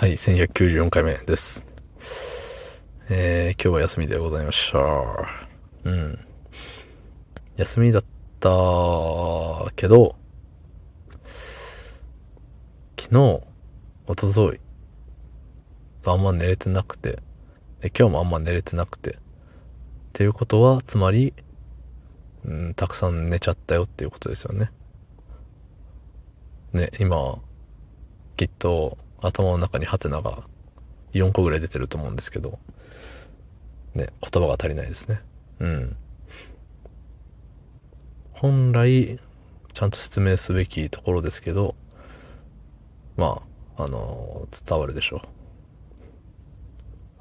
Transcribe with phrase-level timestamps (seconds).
[0.00, 1.62] はい、1194回目です。
[3.10, 4.78] えー、今日は休みでございました。
[5.84, 6.18] うん。
[7.58, 8.04] 休みだっ
[8.40, 8.48] た
[9.76, 10.16] けど、
[12.98, 13.42] 昨日、
[14.06, 14.60] おととい、
[16.06, 17.18] あんま寝れてなくて、
[17.82, 19.16] で今日もあんま寝れてなくて、っ
[20.14, 21.34] ていうことは、つまり、
[22.46, 24.72] うん、たくさん寝ちゃったよっていうことですよね。
[26.72, 27.38] ね、今、
[28.38, 30.42] きっと、頭の中にハテナが
[31.12, 32.58] 4個ぐらい出てると思うんですけど、
[33.94, 35.20] ね、言葉が足りないですね。
[35.60, 35.96] うん。
[38.32, 39.18] 本来、
[39.72, 41.74] ちゃんと説明すべきところですけど、
[43.16, 43.42] ま
[43.76, 45.20] あ、あの、伝わるでしょう。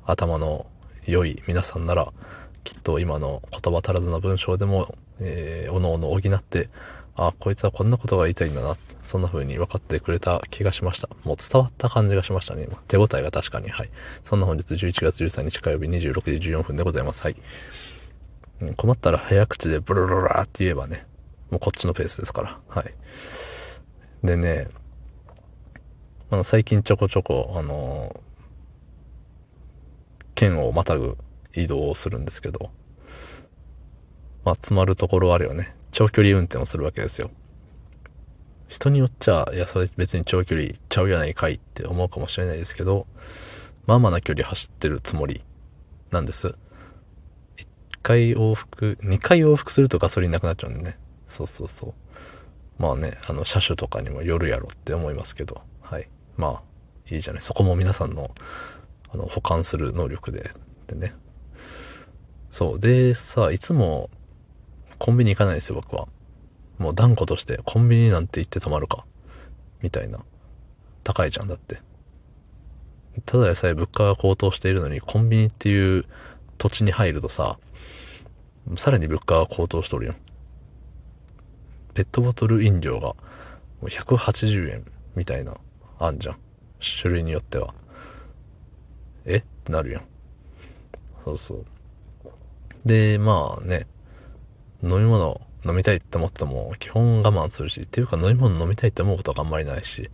[0.05, 0.65] 頭の
[1.05, 2.11] 良い皆さんなら、
[2.63, 6.69] きっと今の言葉足らずな文章でも、えー、おのおの補って、
[7.27, 8.77] あ、こいつはこんなことが言いたいんだな。
[9.01, 11.09] そんな風に分かってくれた気がしました。
[11.23, 12.67] もう伝わった感じがしましたね。
[12.87, 13.69] 手応えが確かに。
[13.69, 13.89] はい。
[14.23, 17.23] そんな本日11月13日火曜日26時14分でございます。
[17.23, 17.35] はい。
[18.77, 21.05] 困ったら早口でブルルラーって言えばね、
[21.51, 22.59] もうこっちのペースですから。
[22.69, 22.93] はい。
[24.23, 24.67] でね、
[26.29, 28.19] あの、最近ちょこちょこ、あの
[30.35, 31.17] 県をまたぐ
[31.53, 32.69] 移動をするんですけど、
[34.45, 35.75] まあ、詰まるところあるよね。
[35.91, 37.31] 長距離運転をするわけですよ。
[38.67, 43.07] 人によっちゃ、いや、それ別に長距離ちゃうやないかいって思うかもしれないですけど、
[43.87, 45.43] まあまあな距離走ってるつもり
[46.11, 46.47] なんです。
[46.47, 46.55] 1
[48.03, 50.97] 回往復、2回往復するとガソリンなくなっちゃうんでね。
[51.27, 51.93] そうそうそう。
[52.77, 56.07] まあね、あの、車種とかにもよるやろって思いますけど、はい。
[56.37, 57.41] まあ、いいじゃない。
[57.41, 58.31] そこも皆さんの、
[59.11, 60.51] あの、保管する能力で、
[60.87, 61.13] でね。
[62.51, 62.79] そう。
[62.79, 64.09] で、さ、いつも、
[64.99, 66.07] コンビニ行かないですよ、僕は。
[66.77, 69.05] もう断固としてコンビニなんて行って泊まるか。
[69.81, 70.19] みたいな。
[71.03, 71.79] 高いじゃんだって。
[73.25, 76.05] ただでさえ物価が高騰しているのに、コンビニっていう
[76.57, 77.57] 土地に入るとさ、
[78.75, 80.15] さらに物価が高騰しとるよ。
[81.93, 83.15] ペットボトル飲料が
[83.81, 84.85] 180円
[85.15, 85.57] みたいな、
[85.97, 86.37] あんじゃん。
[87.01, 87.73] 種類によっては。
[89.25, 89.37] え？
[89.37, 90.03] ってなるやん。
[91.25, 91.65] そうそう。
[92.85, 93.87] で、まあね、
[94.83, 100.09] 飲み物飲みたいって思っても基本我慢するし、っていうか飲み物飲みたいって思うことがあんまりないし、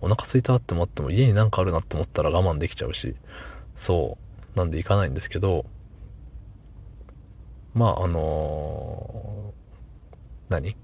[0.00, 3.14] お腹空いたって思っても家になんかあるなって思ったら我慢できちゃうし、
[3.76, 4.18] そ
[4.54, 4.58] う。
[4.58, 5.64] なんで行かないんですけど、
[7.72, 10.76] まああのー、何？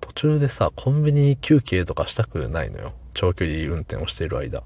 [0.00, 2.92] 途中でさ、コンビニ休憩とかしたくないのよ。
[3.14, 4.64] 長距離運転をしている間。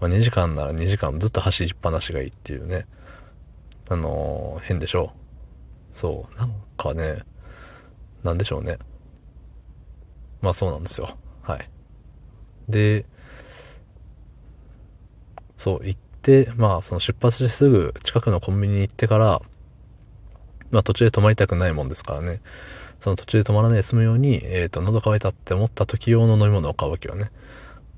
[0.00, 2.86] まあ、2時間なら2時間ずっと走りっぱなしがいいっていうね。
[3.88, 5.12] あのー、変でしょ？
[5.94, 6.38] そう。
[6.38, 7.22] なんかね、
[8.22, 8.78] なんでしょうね。
[10.42, 11.16] まあそうなんですよ。
[11.42, 11.70] はい。
[12.68, 13.06] で、
[15.56, 19.40] そう、行って、まあその出発してすぐ近くのコンビニに行ってから、
[20.70, 22.42] まあ途中で泊まりたくないもんですからね。
[23.00, 27.30] その途中で止まらないで済むように、えっ、ー、と、喉乾いたって思った時用の飲み物を買うわけよね。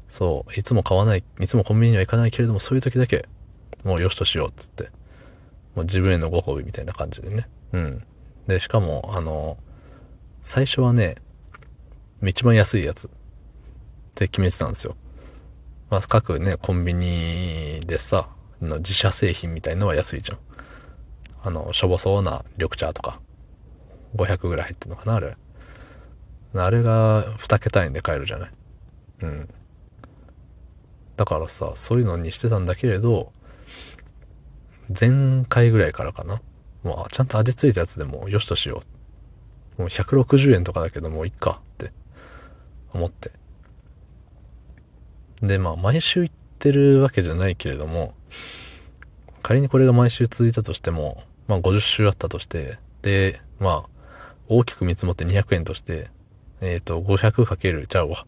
[0.08, 3.26] そう、いつも買わない、いつもコンビニには行かないけれども、そういう時だけ、
[3.84, 4.90] もうよしとしようっつって。
[5.76, 7.48] もう自分へのご褒美みたいな感じでね。
[7.72, 8.04] うん。
[8.47, 9.59] で、しかも、あの、
[10.43, 11.16] 最初はね、
[12.22, 13.10] 一番安いやつっ
[14.15, 14.97] て決めてたんですよ。
[15.91, 18.28] まあ、各ね、コンビニでさ、
[18.62, 20.38] の自社製品みたいのは安いじゃん。
[21.43, 23.21] あの、しょぼそうな緑茶とか、
[24.16, 25.37] 500ぐらい入ってんのかな、あれ。
[26.54, 28.50] あれが2桁円で買えるじゃない。
[29.22, 29.48] うん。
[31.16, 33.33] だからさ、そういうのにしてたんだけれど、
[34.88, 36.41] 前回ぐらいからかな。
[36.86, 38.80] もうちゃんと味付いたやつでもよしとしよ
[39.78, 39.82] う。
[39.82, 41.92] もう160円とかだけどもういっかって
[42.94, 43.32] 思って。
[45.42, 48.14] で、まあ毎週行ってるわけじゃないけれども、
[49.42, 53.88] 仮にこれが毎週続いたとしても、まあ50週あったとして、で、まあ
[54.48, 56.10] 大きく見積もって200円として、
[56.60, 58.26] えっ、ー、と、500かける、ちゃうわ。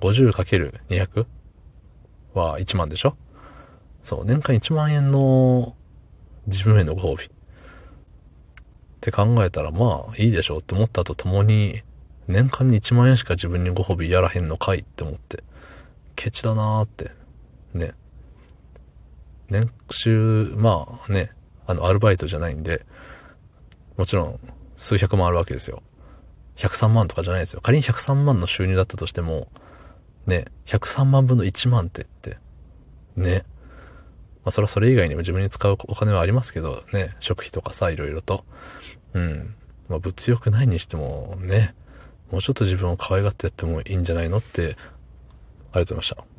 [0.00, 1.26] 50かける200
[2.32, 3.16] は1万でしょ？
[4.04, 5.74] そう、年間1万円の
[6.46, 7.30] 自分へのご褒美。
[8.98, 11.82] って考えたらまあいいでしょうって思ったとともに、
[12.26, 15.44] 年間に1万円しか自分にご褒美やらへんのかいって思って、
[16.16, 17.12] ケチだなーって。
[17.72, 17.94] ね。
[19.48, 21.30] 年収、まあね、
[21.66, 22.84] あの、アルバイトじゃないんで、
[23.96, 24.40] もちろん
[24.76, 25.82] 数百万あるわけですよ。
[26.56, 27.60] 103万とかじゃないですよ。
[27.62, 29.48] 仮に103万の収入だったとしても、
[30.26, 32.38] ね、103万分の1万ってって、
[33.16, 33.44] ね。
[34.44, 38.44] まあそれはそれ以外にも自分に使うお金はありますけどね、食費とかさ、いろいろと。
[39.14, 39.54] うん。
[39.88, 41.74] まあ、物欲ないにしてもね、
[42.30, 44.78] もうちょっと自分を可愛がってやってもいいんじゃないのって、ありがと
[45.80, 46.37] うございました。